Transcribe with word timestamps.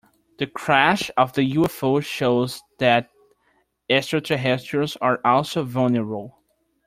The 0.39 0.47
crash 0.47 1.11
of 1.15 1.33
the 1.33 1.43
UFO 1.57 2.03
shows 2.03 2.63
that 2.79 3.11
extraterrestrials 3.87 4.95
are 4.95 5.21
also 5.23 5.63
vulnerable. 5.63 6.39